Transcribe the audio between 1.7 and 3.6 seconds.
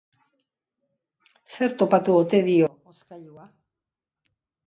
topatu ote dio hzokailua?